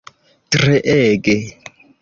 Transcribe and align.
treege 0.51 1.37